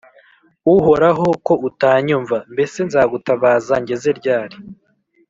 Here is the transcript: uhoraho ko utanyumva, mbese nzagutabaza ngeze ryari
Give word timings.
uhoraho 0.75 1.27
ko 1.45 1.53
utanyumva, 1.69 2.37
mbese 2.53 2.77
nzagutabaza 2.87 3.73
ngeze 3.81 4.09
ryari 4.19 4.57